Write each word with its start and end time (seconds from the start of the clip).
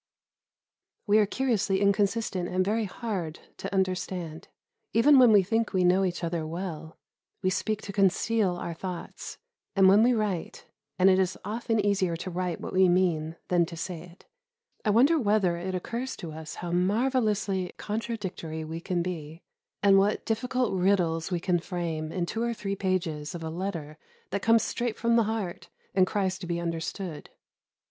We 1.05 1.19
are 1.19 1.27
curiously 1.27 1.79
inconsistent 1.79 2.49
and 2.49 2.65
very 2.65 2.85
hard 2.85 3.39
to 3.57 3.71
understand; 3.71 4.47
even 4.93 5.19
when 5.19 5.31
we 5.31 5.43
think 5.43 5.73
we 5.73 5.83
know 5.83 6.03
each 6.03 6.23
other 6.23 6.43
well, 6.43 6.97
we 7.43 7.51
speak 7.51 7.83
to 7.83 7.93
conceal 7.93 8.55
our 8.55 8.73
thoughts; 8.73 9.37
and, 9.75 9.87
when 9.87 10.01
we 10.01 10.13
write 10.15 10.65
(and 10.97 11.07
it 11.07 11.19
is 11.19 11.37
often 11.45 11.79
easier 11.79 12.15
to 12.15 12.31
write 12.31 12.59
what 12.59 12.73
we 12.73 12.89
mean 12.89 13.35
than 13.49 13.63
to 13.67 13.77
say 13.77 14.01
it) 14.01 14.25
I 14.83 14.89
wonder 14.89 15.19
whether 15.19 15.57
it 15.57 15.75
occurs 15.75 16.15
to 16.15 16.31
us 16.31 16.55
how 16.55 16.71
marvellously 16.71 17.71
contradictory 17.77 18.63
we 18.63 18.81
can 18.81 19.03
be, 19.03 19.43
and 19.83 19.99
what 19.99 20.25
difficult 20.25 20.73
riddles 20.73 21.29
we 21.29 21.39
can 21.39 21.59
frame, 21.59 22.11
in 22.11 22.25
two 22.25 22.41
or 22.41 22.55
three 22.55 22.75
pages 22.75 23.35
of 23.35 23.43
a 23.43 23.51
letter 23.51 23.99
that 24.31 24.41
comes 24.41 24.63
straight 24.63 24.97
from 24.97 25.15
the 25.15 25.25
heart 25.25 25.69
and 25.93 26.07
cries 26.07 26.39
to 26.39 26.47
be 26.47 26.59
understood. 26.59 27.29